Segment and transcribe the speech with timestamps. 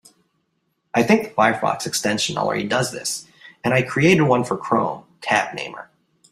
[0.95, 3.27] I think the Firefox extension already does this,
[3.63, 5.91] and I created one for Chrome, Tab Namer.